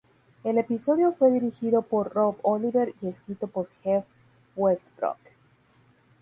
[0.43, 4.03] El episodio fue dirigido por Rob Oliver y escrito por Jeff
[4.55, 5.19] Westbrook.